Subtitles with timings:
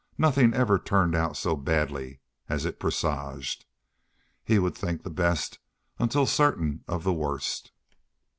[0.17, 3.65] Nothing ever turned out so badly as it presaged.
[4.43, 5.59] He would think the best
[5.99, 7.71] until certain of the worst.